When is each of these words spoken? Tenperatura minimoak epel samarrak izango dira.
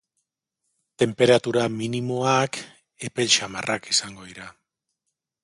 Tenperatura 1.03 1.65
minimoak 1.73 2.59
epel 3.09 3.33
samarrak 3.37 3.93
izango 3.95 4.27
dira. 4.33 4.51